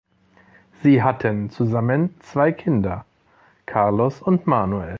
Sie 0.81 1.03
hatten 1.03 1.51
zusammen 1.51 2.15
zwei 2.21 2.51
Kinder: 2.51 3.05
Carlos 3.67 4.23
and 4.23 4.47
Manuel. 4.47 4.89